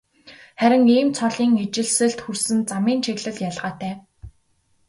[0.59, 3.93] Харин ийм цолын ижилсэлд хүрсэн замын чиглэл ялгаатай.